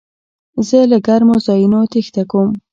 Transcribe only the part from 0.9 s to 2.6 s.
له ګرمو ځایونو تېښته کوم.